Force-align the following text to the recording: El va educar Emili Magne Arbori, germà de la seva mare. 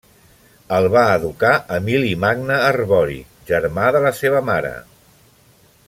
El 0.77 0.87
va 0.93 1.03
educar 1.17 1.51
Emili 1.77 2.15
Magne 2.25 2.57
Arbori, 2.71 3.19
germà 3.53 3.93
de 3.97 4.03
la 4.07 4.15
seva 4.23 4.43
mare. 4.49 4.73